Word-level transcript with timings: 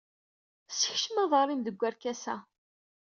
Sekcem 0.79 1.17
aḍar-im 1.23 1.61
deg 1.63 1.75
warkas-a. 1.79 2.35